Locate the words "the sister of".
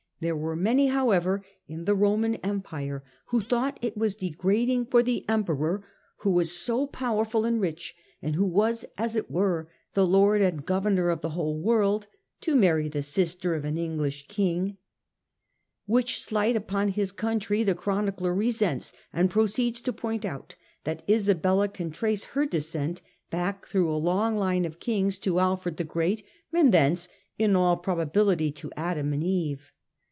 12.87-13.65